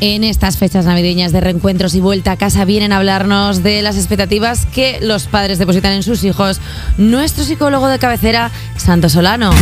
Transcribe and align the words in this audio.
En 0.00 0.24
estas 0.24 0.58
fechas 0.58 0.84
navideñas 0.84 1.32
de 1.32 1.40
reencuentros 1.40 1.94
y 1.94 2.00
vuelta 2.00 2.32
a 2.32 2.36
casa 2.36 2.66
vienen 2.66 2.92
a 2.92 2.98
hablarnos 2.98 3.62
de 3.62 3.80
las 3.80 3.96
expectativas 3.96 4.66
que 4.66 4.98
los 5.00 5.24
padres 5.24 5.58
depositan 5.58 5.92
en 5.92 6.02
sus 6.02 6.22
hijos. 6.24 6.60
Nuestro 6.98 7.44
psicólogo 7.44 7.88
de 7.88 7.98
cabecera, 7.98 8.50
Santo 8.76 9.08
Solano. 9.08 9.52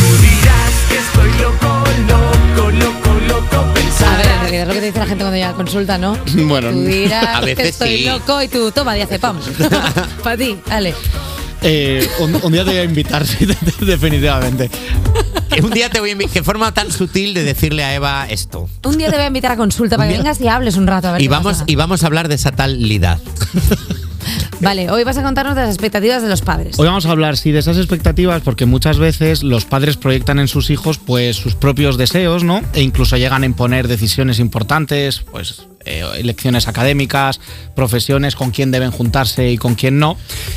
A 4.07 4.17
ver, 4.17 4.27
en 4.27 4.41
realidad 4.41 4.62
es 4.62 4.69
lo 4.69 4.75
que 4.75 4.81
te 4.81 4.87
dice 4.87 4.99
la 4.99 5.07
gente 5.07 5.25
cuando 5.25 5.37
llega 5.37 5.49
a 5.51 5.55
consulta, 5.55 5.99
¿no? 5.99 6.19
Bueno, 6.35 6.71
Tú 6.71 6.82
dirás 6.82 7.27
a 7.37 7.41
veces 7.41 7.57
que 7.57 7.69
estoy 7.69 7.98
sí. 7.98 8.05
loco 8.05 8.43
y 8.43 8.48
tú, 8.48 8.71
toma, 8.73 8.95
diazepam. 8.95 9.39
Para 10.23 10.37
ti, 10.37 10.59
dale. 10.66 10.95
Eh, 11.62 12.07
un, 12.19 12.35
un 12.43 12.53
día 12.53 12.64
te 12.64 12.71
voy 12.71 12.80
a 12.80 12.85
invitar, 12.85 13.27
sí, 13.27 13.46
definitivamente. 13.80 14.69
Un 15.62 15.71
día 15.71 15.89
te 15.91 16.00
voy 16.00 16.11
a 16.11 16.12
invitar. 16.12 16.32
Qué 16.32 16.43
forma 16.43 16.73
tan 16.73 16.91
sutil 16.91 17.34
de 17.34 17.45
decirle 17.45 17.84
a 17.84 17.95
Eva 17.95 18.27
esto. 18.29 18.68
Un 18.84 18.98
día 18.98 19.09
te 19.11 19.16
voy 19.16 19.25
a 19.25 19.29
invitar 19.29 19.52
a 19.52 19.57
consulta 19.57 19.96
para 19.96 20.09
que 20.11 20.16
vengas 20.19 20.41
y 20.41 20.48
hables 20.48 20.77
un 20.77 20.87
rato. 20.87 21.09
A 21.09 21.12
ver 21.12 21.23
Y 21.23 21.29
vamos, 21.29 21.52
pasa. 21.55 21.64
y 21.66 21.75
vamos 21.77 22.02
a 22.02 22.07
hablar 22.07 22.29
de 22.29 22.34
esa 22.34 22.52
talidad. 22.52 23.19
Vale, 24.60 24.91
hoy 24.91 25.05
vas 25.05 25.19
a 25.19 25.23
contarnos 25.23 25.55
de 25.55 25.62
las 25.62 25.70
expectativas 25.70 26.23
de 26.23 26.29
los 26.29 26.41
padres. 26.41 26.79
Hoy 26.79 26.87
vamos 26.87 27.05
a 27.05 27.10
hablar, 27.10 27.37
sí, 27.37 27.52
de 27.52 27.59
esas 27.59 27.77
expectativas, 27.77 28.41
porque 28.43 28.65
muchas 28.65 28.98
veces 28.98 29.43
los 29.43 29.66
padres 29.66 29.96
proyectan 29.98 30.38
en 30.38 30.48
sus 30.48 30.70
hijos, 30.70 30.98
pues, 30.98 31.37
sus 31.37 31.55
propios 31.55 31.98
deseos, 31.98 32.45
¿no? 32.45 32.62
E 32.73 32.80
incluso 32.80 33.16
llegan 33.18 33.43
a 33.43 33.46
imponer 33.46 33.88
decisiones 33.88 34.38
importantes, 34.38 35.21
pues, 35.30 35.66
eh, 35.84 36.02
elecciones 36.16 36.66
académicas, 36.66 37.41
profesiones, 37.74 38.37
con 38.37 38.51
quién 38.51 38.70
deben 38.70 38.91
juntarse 38.91 39.51
y 39.51 39.59
con 39.59 39.74
quién 39.74 39.98
no. 39.98 40.16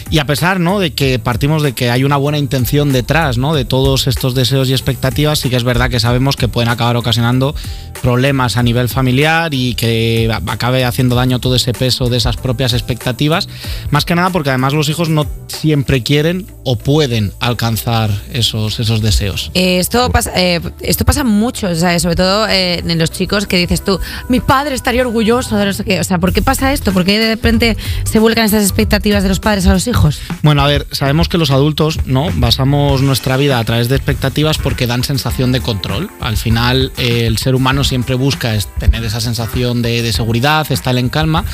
Y 0.09 0.20
a 0.20 0.26
pesar, 0.26 0.59
¿no? 0.59 0.80
De 0.80 0.94
que 0.94 1.20
partimos 1.20 1.63
de 1.63 1.73
que 1.73 1.91
hay 1.91 2.03
una 2.05 2.16
buena 2.16 2.38
intención 2.38 2.94
detrás, 2.94 3.38
¿no? 3.38 3.53
De 3.53 3.66
todos 3.66 4.08
estos 4.08 4.36
deseos 4.36 4.70
y 4.70 4.72
expectativas, 4.72 5.40
sí 5.40 5.50
que 5.50 5.58
es 5.58 5.63
verdad 5.63 5.90
que 5.90 6.00
sabemos 6.00 6.38
que 6.38 6.48
pueden 6.48 6.70
acabar 6.70 6.95
ocasionando 6.95 7.55
problemas 8.02 8.55
a 8.55 8.63
nivel 8.63 8.88
familiar 8.88 9.53
y 9.53 9.73
que 9.76 10.31
acabe 10.48 10.86
haciendo 10.86 11.16
daño 11.16 11.39
todo 11.39 11.55
ese 11.55 11.73
peso 11.73 12.08
de 12.09 12.17
esas 12.17 12.38
propias 12.38 12.73
expectativas. 12.73 13.50
Más 13.92 14.05
que 14.05 14.16
nada 14.16 14.30
porque 14.30 14.50
además 14.50 14.73
los 14.73 14.88
hijos 14.88 15.09
no 15.09 15.25
siempre 15.48 16.03
quieren 16.03 16.48
o 16.64 16.78
pueden 16.78 17.33
alcanzar 17.39 18.11
esos, 18.31 18.80
esos 18.80 19.02
deseos. 19.02 19.52
Eh, 19.55 19.80
esto, 19.80 20.09
pasa, 20.09 20.31
eh, 20.36 20.61
esto 20.81 21.03
pasa 21.03 21.23
mucho, 21.23 21.73
sea, 21.75 22.00
sobre 22.00 22.16
todo 22.16 22.48
en 22.48 22.98
los 22.98 23.11
chicos 23.11 23.45
que 23.45 23.58
dices 23.58 23.83
tú, 23.83 24.00
mi 24.30 24.39
padre 24.39 24.75
estaría 24.75 25.02
orgulloso 25.02 25.17
de 25.18 25.66
no 25.66 25.73
sé 25.73 25.84
qué. 25.84 26.00
O 26.00 26.04
sea, 26.04 26.20
¿por 26.20 26.34
qué 26.34 26.42
pasa 26.42 26.73
esto? 26.73 26.94
¿Por 26.94 27.06
qué 27.06 27.20
de 27.20 27.30
repente 27.30 27.78
se 28.04 28.20
vuelcan 28.20 28.46
estas 28.46 28.64
expectativas 28.64 29.23
de 29.23 29.30
los 29.30 29.40
padres 29.40 29.66
a 29.68 29.73
los 29.73 29.88
hijos? 29.88 30.20
Bueno, 30.44 30.62
a 30.62 30.68
ver, 30.68 30.88
sabemos 30.92 31.30
que 31.30 31.38
los 31.38 31.52
adultos, 31.52 32.00
¿no? 32.06 32.30
Basamos 32.36 33.02
nuestra 33.02 33.38
vida 33.38 33.60
a 33.60 33.64
través 33.64 33.90
de 33.90 33.95
expectativas 33.95 34.58
porque 34.58 34.88
dan 34.88 35.04
sensación 35.04 35.52
de 35.52 35.62
control. 35.62 36.10
Al 36.20 36.38
final, 36.38 36.92
eh, 36.98 37.26
el 37.26 37.38
ser 37.38 37.56
humano 37.56 37.84
siempre 37.84 38.16
busca 38.16 38.56
es 38.56 38.68
tener 38.80 39.04
esa 39.04 39.22
sensación 39.22 39.82
de, 39.82 40.02
de 40.02 40.14
seguridad, 40.14 40.66
estar 40.72 40.98
en 40.98 41.10
calma. 41.10 41.45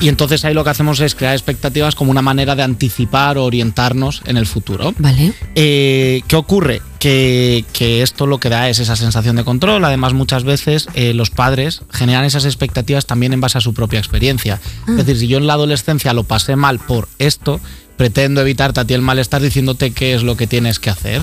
Y 0.00 0.08
entonces 0.08 0.44
ahí 0.44 0.54
lo 0.54 0.64
que 0.64 0.70
hacemos 0.70 1.00
es 1.00 1.14
crear 1.14 1.34
expectativas 1.34 1.94
como 1.94 2.10
una 2.10 2.22
manera 2.22 2.54
de 2.54 2.62
anticipar 2.62 3.38
o 3.38 3.44
orientarnos 3.44 4.22
en 4.26 4.36
el 4.36 4.46
futuro. 4.46 4.94
Vale. 4.98 5.32
Eh, 5.54 6.22
¿Qué 6.28 6.36
ocurre? 6.36 6.80
Que, 6.98 7.64
que 7.72 8.02
esto 8.02 8.26
lo 8.26 8.38
que 8.38 8.48
da 8.48 8.68
es 8.68 8.80
esa 8.80 8.96
sensación 8.96 9.36
de 9.36 9.44
control. 9.44 9.84
Además, 9.84 10.14
muchas 10.14 10.42
veces 10.42 10.88
eh, 10.94 11.14
los 11.14 11.30
padres 11.30 11.82
generan 11.90 12.24
esas 12.24 12.44
expectativas 12.44 13.06
también 13.06 13.32
en 13.32 13.40
base 13.40 13.58
a 13.58 13.60
su 13.60 13.72
propia 13.72 14.00
experiencia. 14.00 14.60
Ah. 14.82 14.90
Es 14.90 14.96
decir, 14.96 15.18
si 15.18 15.28
yo 15.28 15.38
en 15.38 15.46
la 15.46 15.52
adolescencia 15.52 16.12
lo 16.12 16.24
pasé 16.24 16.56
mal 16.56 16.80
por 16.80 17.08
esto, 17.18 17.60
pretendo 17.98 18.40
evitarte 18.40 18.80
a 18.80 18.84
ti 18.84 18.94
el 18.94 19.02
malestar 19.02 19.42
diciéndote 19.42 19.90
qué 19.90 20.14
es 20.14 20.22
lo 20.22 20.36
que 20.36 20.46
tienes 20.46 20.78
que 20.78 20.88
hacer. 20.88 21.22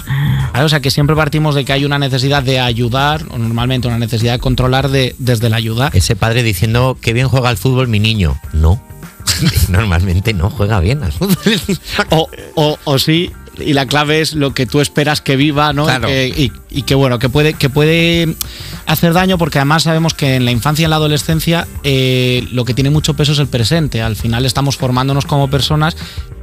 ¿Vale? 0.53 0.65
O 0.65 0.69
sea 0.69 0.81
que 0.81 0.91
siempre 0.91 1.15
partimos 1.15 1.55
de 1.55 1.65
que 1.65 1.73
hay 1.73 1.85
una 1.85 1.97
necesidad 1.97 2.43
de 2.43 2.59
ayudar, 2.59 3.25
o 3.31 3.37
normalmente 3.39 3.87
una 3.87 3.97
necesidad 3.97 4.33
de 4.33 4.39
controlar 4.39 4.89
de, 4.89 5.15
desde 5.17 5.49
la 5.49 5.55
ayuda. 5.55 5.89
Ese 5.93 6.15
padre 6.15 6.43
diciendo 6.43 6.97
que 7.01 7.13
bien 7.13 7.29
juega 7.29 7.49
al 7.49 7.57
fútbol 7.57 7.87
mi 7.87 7.99
niño. 7.99 8.39
No. 8.53 8.79
Normalmente 9.69 10.33
no 10.33 10.49
juega 10.49 10.79
bien 10.81 11.01
al 11.01 11.13
fútbol. 11.13 11.37
o, 12.11 12.29
o, 12.55 12.77
o 12.83 12.99
sí, 12.99 13.31
y 13.59 13.73
la 13.73 13.85
clave 13.85 14.21
es 14.21 14.33
lo 14.33 14.53
que 14.53 14.65
tú 14.65 14.81
esperas 14.81 15.21
que 15.21 15.35
viva, 15.35 15.73
¿no? 15.73 15.85
Claro. 15.85 16.07
Y 16.09 16.81
que 16.83 16.95
bueno, 16.95 17.19
que 17.19 17.29
puede, 17.29 17.53
que 17.53 17.69
puede 17.69 18.35
hacer 18.85 19.13
daño 19.13 19.37
porque 19.37 19.59
además 19.59 19.83
sabemos 19.83 20.13
que 20.13 20.35
en 20.35 20.45
la 20.45 20.51
infancia 20.51 20.83
y 20.83 20.85
en 20.85 20.89
la 20.91 20.97
adolescencia 20.97 21.67
eh, 21.83 22.47
lo 22.51 22.65
que 22.65 22.73
tiene 22.73 22.89
mucho 22.89 23.15
peso 23.15 23.31
es 23.31 23.39
el 23.39 23.47
presente. 23.47 24.01
Al 24.01 24.15
final 24.15 24.45
estamos 24.45 24.77
formándonos 24.77 25.25
como 25.25 25.49
personas 25.49 25.95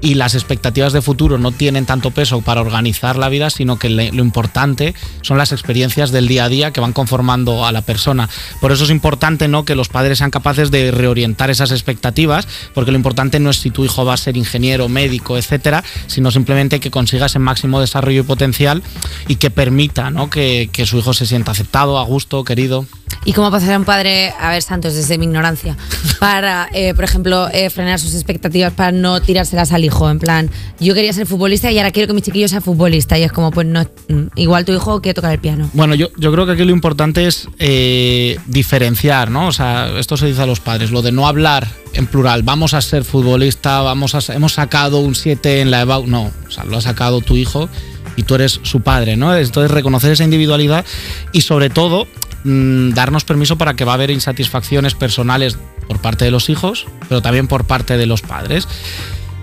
y 0.03 0.15
las 0.15 0.35
expectativas 0.35 0.93
de 0.93 1.01
futuro 1.01 1.39
no 1.39 1.53
tienen 1.53 1.87
tanto 1.87 2.11
peso 2.11 2.43
para 2.43 2.61
organizar 2.61 3.17
la 3.17 3.29
vida, 3.29 3.49
sino 3.49 3.79
que 3.79 3.89
lo 3.89 4.23
importante 4.23 4.95
son 5.23 5.39
las 5.39 5.53
experiencias 5.53 6.11
del 6.11 6.29
día 6.29 6.45
a 6.45 6.49
día 6.49 6.73
que 6.73 6.81
van 6.81 6.93
conformando 6.93 7.65
a 7.65 7.73
la 7.73 7.83
persona. 7.83 8.29
Por 8.61 8.73
eso 8.73 8.85
es 8.85 8.91
importante 8.91 9.49
¿no? 9.49 9.65
que 9.65 9.77
los 9.77 9.89
padres 9.89 10.19
sean 10.19 10.31
capaces 10.31 10.71
de 10.71 10.91
reorientar 10.91 11.51
esas 11.51 11.71
expectativas, 11.71 12.49
porque 12.75 12.91
lo 12.91 12.97
importante 12.97 13.39
no 13.39 13.51
es 13.51 13.59
si 13.59 13.71
tu 13.71 13.85
hijo 13.85 14.05
va 14.05 14.15
a 14.15 14.19
ser 14.19 14.37
ingeniero, 14.37 14.89
médico, 14.89 15.39
etcétera, 15.39 15.85
sino 16.09 16.31
simplemente 16.33 16.81
que 16.81 16.91
consiga 16.91 17.27
ese 17.27 17.39
máximo 17.39 17.81
desarrollo 17.81 18.21
y 18.21 18.25
potencial 18.25 18.83
y 19.29 19.37
que 19.37 19.51
permita 19.51 20.11
¿no? 20.11 20.29
que, 20.29 20.69
que 20.73 20.85
su 20.85 20.99
hijo 20.99 21.15
se 21.15 21.27
sienta 21.27 21.53
aceptado, 21.53 21.99
a 21.99 22.05
gusto, 22.05 22.43
querido. 22.43 22.87
¿Y 23.25 23.35
cómo 23.35 23.53
pasará 23.53 23.79
un 23.79 23.85
padre, 23.85 24.33
a 24.41 24.51
ver, 24.51 24.63
Santos, 24.63 24.95
desde 24.95 25.17
mi 25.17 25.27
ignorancia, 25.27 25.77
para, 26.19 26.69
eh, 26.73 26.93
por 26.95 27.05
ejemplo, 27.05 27.49
eh, 27.53 27.71
frenar 27.71 28.01
sus 28.01 28.15
expectativas 28.15 28.73
para 28.73 28.91
no 28.91 29.21
tirárselas 29.23 29.71
al 29.71 29.85
hijo? 29.85 30.11
En 30.11 30.19
plan, 30.19 30.51
yo 30.81 30.93
quería 30.93 31.13
ser 31.13 31.27
futbolista 31.27 31.71
y 31.71 31.79
ahora 31.79 31.93
quiero 31.93 32.09
que 32.09 32.15
mi 32.15 32.23
chiquillo 32.23 32.49
sea 32.49 32.61
futbolista. 32.61 33.17
Y 33.19 33.23
es 33.23 33.31
como, 33.31 33.53
pues 33.53 33.67
no, 33.67 33.83
mm, 33.83 34.23
igual 34.35 34.65
tu 34.65 34.73
hijo 34.73 35.01
quiere 35.01 35.15
tocar 35.15 35.33
el 35.33 35.39
piano. 35.39 35.71
Bueno, 35.73 35.95
yo, 35.95 36.09
yo 36.17 36.33
creo 36.33 36.47
que 36.47 36.53
aquí 36.53 36.65
lo 36.65 36.73
importante 36.73 37.29
es 37.29 37.49
eh, 37.61 38.39
diferenciar, 38.47 39.31
¿no? 39.31 39.47
O 39.47 39.53
sea, 39.53 39.99
esto 39.99 40.17
se 40.17 40.27
dice 40.27 40.43
a 40.43 40.47
los 40.47 40.59
padres, 40.59 40.91
lo 40.91 41.01
de 41.01 41.13
no 41.13 41.29
hablar 41.29 41.69
en 41.95 42.07
plural, 42.07 42.43
vamos 42.43 42.75
a 42.75 42.81
ser 42.81 43.05
futbolista, 43.05 43.83
vamos 43.83 44.15
a, 44.15 44.35
hemos 44.35 44.55
sacado 44.55 44.99
un 44.99 45.15
7 45.15 45.61
en 45.61 45.71
la 45.71 45.83
EBAU, 45.83 46.07
no, 46.07 46.33
o 46.47 46.51
sea, 46.51 46.65
lo 46.65 46.79
ha 46.79 46.81
sacado 46.81 47.21
tu 47.21 47.37
hijo 47.37 47.69
y 48.17 48.23
tú 48.23 48.35
eres 48.35 48.61
su 48.63 48.81
padre, 48.81 49.17
¿no? 49.17 49.37
Entonces 49.37 49.71
reconocer 49.71 50.13
esa 50.13 50.25
individualidad 50.25 50.85
y 51.33 51.43
sobre 51.43 51.71
todo 51.71 52.07
mm, 52.45 52.91
darnos 52.91 53.25
permiso 53.25 53.57
para 53.59 53.75
que 53.75 53.85
va 53.85 53.93
a 53.93 53.95
haber 53.95 54.11
insatisfacciones 54.11 54.95
personales 54.95 55.59
por 55.89 56.01
parte 56.01 56.25
de 56.25 56.31
los 56.31 56.49
hijos, 56.49 56.87
pero 57.09 57.23
también 57.23 57.49
por 57.49 57.65
parte 57.65 57.97
de 57.97 58.07
los 58.07 58.23
padres. 58.23 58.69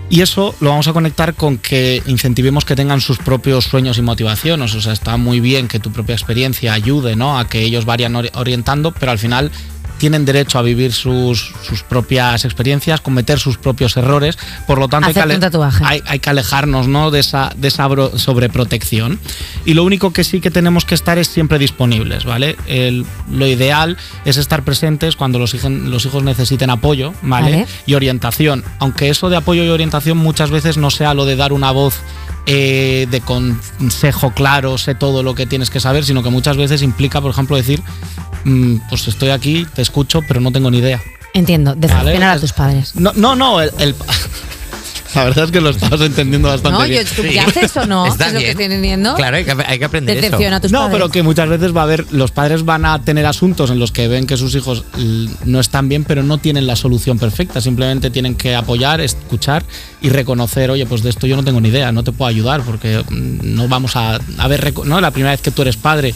Y 0.08 0.22
eso 0.22 0.56
lo 0.60 0.70
vamos 0.70 0.88
a 0.88 0.92
conectar 0.92 1.34
con 1.34 1.56
que 1.56 2.02
incentivemos 2.06 2.64
que 2.64 2.74
tengan 2.74 3.00
sus 3.00 3.18
propios 3.18 3.64
sueños 3.66 3.96
y 3.96 4.02
motivaciones. 4.02 4.74
O 4.74 4.80
sea, 4.80 4.92
está 4.92 5.16
muy 5.16 5.38
bien 5.38 5.68
que 5.68 5.78
tu 5.78 5.92
propia 5.92 6.14
experiencia 6.16 6.72
ayude 6.72 7.14
¿no? 7.14 7.38
a 7.38 7.46
que 7.48 7.60
ellos 7.62 7.84
vayan 7.84 8.14
ori- 8.14 8.30
orientando, 8.34 8.90
pero 8.90 9.12
al 9.12 9.20
final 9.20 9.52
tienen 10.00 10.24
derecho 10.24 10.58
a 10.58 10.62
vivir 10.62 10.92
sus, 10.92 11.52
sus 11.62 11.84
propias 11.84 12.44
experiencias, 12.44 13.00
cometer 13.00 13.38
sus 13.38 13.58
propios 13.58 13.96
errores. 13.96 14.36
Por 14.66 14.78
lo 14.80 14.88
tanto, 14.88 15.06
hay 15.06 15.14
que, 15.14 15.20
hay- 15.84 16.02
hay 16.06 16.18
alejarnos 16.30 16.88
¿no? 16.88 17.10
de 17.10 17.20
esa, 17.20 17.52
de 17.56 17.68
esa 17.68 17.86
sobreprotección. 18.16 19.18
Y 19.64 19.74
lo 19.74 19.84
único 19.84 20.12
que 20.12 20.24
sí 20.24 20.40
que 20.40 20.50
tenemos 20.50 20.84
que 20.84 20.94
estar 20.94 21.18
es 21.18 21.28
siempre 21.28 21.58
disponibles, 21.58 22.24
¿vale? 22.24 22.56
El- 22.66 23.04
lo 23.30 23.46
ideal 23.46 23.96
es 24.24 24.36
estar 24.38 24.62
presentes 24.64 25.16
cuando 25.16 25.38
los, 25.38 25.52
hijos- 25.54 25.70
los 25.70 26.04
hijos 26.06 26.22
necesiten 26.22 26.70
apoyo, 26.70 27.12
¿vale? 27.22 27.50
Vale. 27.50 27.66
y 27.86 27.94
orientación. 27.94 28.64
Aunque 28.78 29.10
eso 29.10 29.28
de 29.28 29.36
apoyo 29.36 29.64
y 29.64 29.68
orientación 29.68 30.16
muchas 30.16 30.50
veces 30.50 30.76
no 30.78 30.90
sea 30.90 31.12
lo 31.14 31.24
de 31.26 31.36
dar 31.36 31.52
una 31.52 31.70
voz 31.72 31.94
eh, 32.46 33.06
de 33.10 33.20
consejo 33.20 34.30
claro, 34.32 34.78
sé 34.78 34.94
todo 34.94 35.22
lo 35.22 35.34
que 35.34 35.46
tienes 35.46 35.68
que 35.68 35.78
saber, 35.78 36.04
sino 36.04 36.22
que 36.22 36.30
muchas 36.30 36.56
veces 36.56 36.80
implica, 36.82 37.20
por 37.20 37.30
ejemplo, 37.30 37.56
decir, 37.56 37.82
mm, 38.44 38.76
pues 38.88 39.06
estoy 39.08 39.30
aquí, 39.30 39.66
te 39.74 39.82
escucho, 39.82 40.20
pero 40.26 40.40
no 40.40 40.52
tengo 40.52 40.70
ni 40.70 40.78
idea. 40.78 41.00
Entiendo, 41.34 41.74
decepcionar 41.74 42.14
Vale. 42.14 42.24
a 42.24 42.40
tus 42.40 42.52
padres. 42.52 42.94
No, 42.96 43.12
no, 43.14 43.36
no, 43.36 43.60
el, 43.60 43.70
el- 43.78 43.94
la 45.14 45.24
verdad 45.24 45.44
es 45.46 45.50
que 45.50 45.60
lo 45.60 45.70
estabas 45.70 46.00
entendiendo 46.02 46.48
bastante 46.48 46.78
No, 46.78 46.84
yo, 46.86 46.90
bien. 46.90 47.04
¿tú 47.16 47.22
qué 47.22 47.40
haces 47.40 47.76
o 47.76 47.84
no? 47.86 48.06
Está 48.12 48.28
es 48.28 48.32
lo 48.34 48.38
que 48.40 48.50
estoy 48.50 48.64
entendiendo. 48.66 49.14
Claro, 49.14 49.36
hay 49.36 49.44
que, 49.44 49.54
hay 49.66 49.78
que 49.78 49.84
aprender 49.84 50.16
Decepciona 50.16 50.56
a 50.56 50.58
eso. 50.58 50.62
tus 50.62 50.72
No, 50.72 50.78
padres. 50.80 50.92
pero 50.94 51.08
que 51.10 51.22
muchas 51.24 51.48
veces 51.48 51.74
va 51.76 51.80
a 51.80 51.84
haber, 51.84 52.06
los 52.12 52.30
padres 52.30 52.64
van 52.64 52.84
a 52.84 53.00
tener 53.02 53.26
asuntos 53.26 53.70
en 53.70 53.78
los 53.80 53.90
que 53.92 54.06
ven 54.08 54.26
que 54.26 54.36
sus 54.36 54.54
hijos 54.54 54.84
no 55.44 55.58
están 55.60 55.88
bien, 55.88 56.04
pero 56.04 56.22
no 56.22 56.38
tienen 56.38 56.66
la 56.66 56.76
solución 56.76 57.18
perfecta. 57.18 57.60
Simplemente 57.60 58.10
tienen 58.10 58.34
que 58.36 58.54
apoyar, 58.56 59.00
escuchar 59.00 59.64
y 60.00 60.10
reconocer, 60.10 60.70
oye, 60.70 60.86
pues 60.86 61.02
de 61.02 61.10
esto 61.10 61.26
yo 61.26 61.36
no 61.36 61.44
tengo 61.44 61.60
ni 61.60 61.68
idea, 61.70 61.90
no 61.92 62.02
te 62.04 62.12
puedo 62.12 62.28
ayudar 62.28 62.62
porque 62.62 62.98
mm, 63.08 63.54
no 63.54 63.68
vamos 63.68 63.96
a, 63.96 64.18
a 64.38 64.48
ver, 64.48 64.72
no, 64.84 65.00
la 65.00 65.10
primera 65.10 65.30
vez 65.32 65.40
que 65.42 65.50
tú 65.50 65.62
eres 65.62 65.76
padre. 65.76 66.14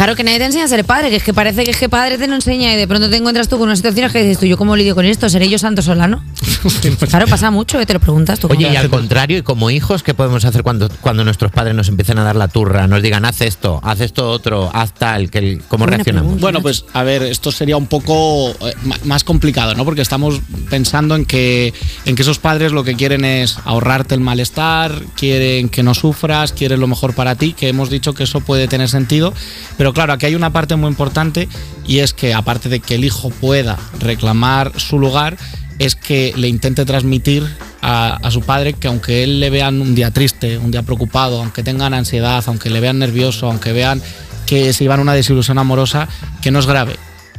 Claro 0.00 0.16
que 0.16 0.24
nadie 0.24 0.38
te 0.38 0.46
enseña 0.46 0.64
a 0.64 0.68
ser 0.68 0.86
padre, 0.86 1.10
que 1.10 1.16
es 1.16 1.22
que 1.22 1.34
parece 1.34 1.62
que 1.62 1.72
es 1.72 1.76
que 1.76 1.90
padre 1.90 2.16
te 2.16 2.26
lo 2.26 2.34
enseña 2.34 2.72
y 2.72 2.76
de 2.78 2.88
pronto 2.88 3.10
te 3.10 3.16
encuentras 3.16 3.48
tú 3.48 3.58
con 3.58 3.68
unas 3.68 3.80
situaciones 3.80 4.10
que 4.12 4.22
dices 4.22 4.38
tú, 4.38 4.46
¿yo 4.46 4.56
cómo 4.56 4.74
lidio 4.74 4.94
con 4.94 5.04
esto? 5.04 5.28
¿Seré 5.28 5.46
yo 5.50 5.58
Santo 5.58 5.82
Solano? 5.82 6.24
Claro, 7.10 7.26
pasa 7.26 7.50
mucho, 7.50 7.80
¿eh? 7.80 7.86
te 7.86 7.94
lo 7.94 8.00
preguntas 8.00 8.38
tú. 8.38 8.48
Oye, 8.50 8.70
y 8.72 8.76
al 8.76 8.88
contrario, 8.88 9.38
y 9.38 9.42
como 9.42 9.70
hijos, 9.70 10.02
¿qué 10.02 10.14
podemos 10.14 10.44
hacer 10.44 10.62
cuando, 10.62 10.88
cuando 11.00 11.24
nuestros 11.24 11.50
padres 11.50 11.74
nos 11.74 11.88
empiezan 11.88 12.18
a 12.18 12.24
dar 12.24 12.36
la 12.36 12.48
turra? 12.48 12.86
Nos 12.86 13.02
digan, 13.02 13.24
haz 13.24 13.40
esto, 13.40 13.80
haz 13.82 14.00
esto 14.00 14.30
otro, 14.30 14.70
haz 14.72 14.94
tal, 14.94 15.30
que, 15.30 15.60
¿cómo 15.68 15.84
Buena 15.84 15.96
reaccionamos? 15.96 16.26
pregunta. 16.28 16.42
Bueno, 16.42 16.60
pues 16.62 16.84
a 16.92 17.02
ver, 17.02 17.22
esto 17.22 17.50
sería 17.50 17.76
un 17.76 17.86
poco 17.86 18.50
eh, 18.50 18.74
más 19.04 19.24
complicado, 19.24 19.74
¿no? 19.74 19.84
Porque 19.84 20.02
estamos 20.02 20.40
pensando 20.68 21.16
en 21.16 21.24
que, 21.24 21.72
en 22.04 22.14
que 22.14 22.22
esos 22.22 22.38
padres 22.38 22.72
lo 22.72 22.84
que 22.84 22.94
quieren 22.94 23.24
es 23.24 23.58
ahorrarte 23.64 24.14
el 24.14 24.20
malestar, 24.20 24.92
quieren 25.16 25.68
que 25.68 25.82
no 25.82 25.94
sufras, 25.94 26.52
quieren 26.52 26.80
lo 26.80 26.86
mejor 26.86 27.14
para 27.14 27.34
ti, 27.34 27.52
que 27.52 27.68
hemos 27.68 27.90
dicho 27.90 28.14
que 28.14 28.24
eso 28.24 28.40
puede 28.40 28.68
tener 28.68 28.88
sentido. 28.88 29.32
Pero 29.76 29.92
claro, 29.92 30.12
aquí 30.12 30.26
hay 30.26 30.34
una 30.34 30.52
parte 30.52 30.76
muy 30.76 30.88
importante 30.88 31.48
y 31.86 31.98
es 31.98 32.12
que 32.12 32.34
aparte 32.34 32.68
de 32.68 32.80
que 32.80 32.94
el 32.94 33.04
hijo 33.04 33.30
pueda 33.30 33.78
reclamar 34.00 34.72
su 34.78 34.98
lugar, 34.98 35.36
es 35.80 35.96
que 35.96 36.34
le 36.36 36.46
intente 36.46 36.84
transmitir 36.84 37.48
a, 37.80 38.20
su 38.30 38.42
padre 38.42 38.74
que 38.74 38.86
aunque 38.86 39.24
él 39.24 39.40
le 39.40 39.48
vean 39.48 39.80
un 39.80 39.94
día 39.94 40.10
triste, 40.10 40.58
un 40.58 40.70
día 40.70 40.82
preocupado, 40.82 41.40
aunque 41.40 41.62
tengan 41.62 41.94
ansiedad, 41.94 42.44
aunque 42.46 42.68
le 42.68 42.80
vean 42.80 42.98
nervioso, 42.98 43.46
aunque 43.46 43.72
vean 43.72 44.02
que 44.44 44.74
se 44.74 44.84
iban 44.84 45.00
una 45.00 45.14
desilusión 45.14 45.56
amorosa, 45.56 46.06
que 46.42 46.50
no 46.50 46.58
es 46.58 46.66
grave, 46.66 46.96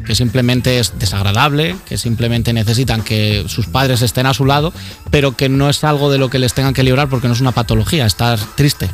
que 0.08 0.16
simplemente 0.16 0.80
es 0.80 0.98
desagradable, 0.98 1.76
que 1.88 2.00
simplemente 2.00 2.52
necesitan 2.52 3.04
que 3.04 3.46
sus 3.48 3.68
padres 3.68 4.02
estén 4.02 4.26
a 4.26 4.34
su 4.34 4.46
lado, 4.46 4.74
pero 5.12 5.38
que 5.38 5.48
no 5.48 5.70
es 5.70 5.84
algo 5.84 6.10
de 6.10 6.18
lo 6.18 6.32
que 6.32 6.40
les 6.40 6.56
tengan 6.56 6.74
que 6.74 6.82
librar 6.82 7.10
porque 7.10 7.28
no 7.28 7.36
es 7.36 7.42
una 7.42 7.52
patología, 7.52 8.08
estar 8.08 8.40
triste. 8.56 8.90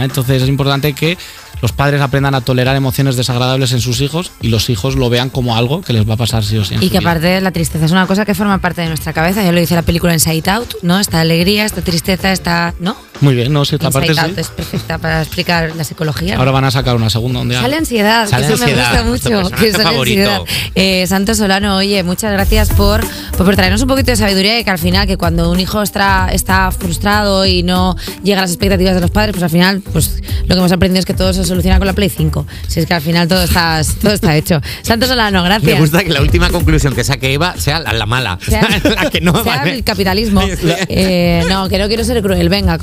Entonces 0.00 0.42
es 0.42 0.48
importante 0.48 0.92
que 0.92 1.16
los 1.62 1.72
padres 1.72 2.00
aprendan 2.02 2.34
a 2.34 2.40
tolerar 2.42 2.76
emociones 2.76 3.16
desagradables 3.16 3.72
en 3.72 3.80
sus 3.80 4.00
hijos 4.00 4.32
y 4.42 4.48
los 4.48 4.68
hijos 4.68 4.96
lo 4.96 5.08
vean 5.08 5.30
como 5.30 5.56
algo 5.56 5.80
que 5.80 5.92
les 5.92 6.06
va 6.08 6.14
a 6.14 6.16
pasar 6.18 6.44
sí 6.44 6.58
o 6.58 6.64
sí. 6.64 6.74
en 6.74 6.82
Y 6.82 6.90
que 6.90 6.98
vida. 6.98 7.08
aparte 7.08 7.40
la 7.40 7.52
tristeza 7.52 7.86
es 7.86 7.92
una 7.92 8.06
cosa 8.06 8.24
que 8.26 8.34
forma 8.34 8.58
parte 8.58 8.82
de 8.82 8.88
nuestra 8.88 9.12
cabeza, 9.12 9.42
ya 9.42 9.52
lo 9.52 9.60
dice 9.60 9.74
la 9.74 9.82
película 9.82 10.12
Inside 10.12 10.50
Out, 10.50 10.74
¿no? 10.82 10.98
Esta 10.98 11.20
alegría, 11.20 11.64
esta 11.64 11.80
tristeza, 11.80 12.32
esta... 12.32 12.74
¿no? 12.80 12.96
Muy 13.22 13.34
bien, 13.36 13.52
no, 13.52 13.64
sí, 13.64 13.76
esta 13.76 13.90
parte 13.90 14.14
sí. 14.14 14.20
Es 14.36 14.48
perfecta 14.48 14.98
para 14.98 15.22
explicar 15.22 15.74
la 15.76 15.84
psicología. 15.84 16.36
Ahora 16.36 16.50
van 16.50 16.64
a 16.64 16.70
sacar 16.70 16.96
una 16.96 17.08
segunda 17.08 17.40
un 17.40 17.48
día. 17.48 17.60
Sale 17.60 17.76
ansiedad, 17.76 18.28
Sale 18.28 18.48
que 18.48 18.52
eso 18.52 18.62
ansiedad, 18.64 19.04
me 19.04 19.10
gusta 19.10 19.30
nuestro 19.30 19.42
mucho. 19.42 19.56
Que 19.56 19.72
sale 19.72 19.84
favorito. 19.84 20.30
ansiedad. 20.30 20.70
Eh, 20.74 21.06
Santos 21.06 21.38
Solano, 21.38 21.76
oye, 21.76 22.02
muchas 22.02 22.32
gracias 22.32 22.70
por, 22.70 23.00
por 23.38 23.54
traernos 23.54 23.80
un 23.80 23.88
poquito 23.88 24.10
de 24.10 24.16
sabiduría 24.16 24.58
y 24.58 24.64
que 24.64 24.70
al 24.70 24.78
final, 24.78 25.06
que 25.06 25.16
cuando 25.16 25.50
un 25.50 25.60
hijo 25.60 25.82
está, 25.82 26.30
está 26.32 26.70
frustrado 26.72 27.46
y 27.46 27.62
no 27.62 27.96
llega 28.24 28.40
a 28.40 28.42
las 28.42 28.50
expectativas 28.50 28.94
de 28.96 29.00
los 29.00 29.10
padres, 29.10 29.32
pues 29.32 29.44
al 29.44 29.50
final, 29.50 29.82
pues 29.92 30.20
lo 30.42 30.48
que 30.48 30.58
hemos 30.58 30.72
aprendido 30.72 30.98
es 30.98 31.06
que 31.06 31.14
todo 31.14 31.32
se 31.32 31.44
soluciona 31.44 31.78
con 31.78 31.86
la 31.86 31.92
Play 31.92 32.08
5. 32.08 32.44
Si 32.66 32.80
es 32.80 32.86
que 32.86 32.94
al 32.94 33.02
final 33.02 33.28
todo 33.28 33.44
está, 33.44 33.80
todo 34.00 34.12
está 34.12 34.36
hecho. 34.36 34.60
Santos 34.82 35.08
Solano, 35.08 35.44
gracias. 35.44 35.74
Me 35.74 35.80
gusta 35.80 36.02
que 36.02 36.10
la 36.10 36.20
última 36.20 36.50
conclusión 36.50 36.92
que 36.94 37.04
saque 37.04 37.32
Eva 37.32 37.54
sea 37.56 37.78
la, 37.78 37.92
la 37.92 38.06
mala. 38.06 38.38
sea, 38.44 38.66
la 39.02 39.10
que 39.10 39.20
no 39.20 39.32
sea 39.44 39.58
vale. 39.58 39.74
el 39.74 39.84
capitalismo. 39.84 40.42
Eh, 40.88 41.44
no, 41.48 41.68
que 41.68 41.78
no 41.78 41.86
quiero 41.86 42.02
ser 42.02 42.20
cruel. 42.22 42.48
Venga, 42.48 42.78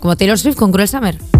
como, 0.00 0.16
Taylor 0.16 0.38
Swift 0.38 0.56
con 0.56 0.72
Cruel 0.72 0.88
Summer. 0.88 1.31